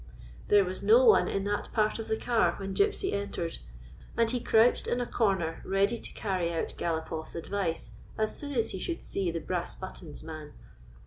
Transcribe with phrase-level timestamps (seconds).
[0.47, 3.59] There was no one in that part of the car when Gypsy entered,
[4.17, 8.71] and he crouched in a corner ready to carry out Galopoff's advice as soon as
[8.71, 10.53] he should see the" brass buttons" man.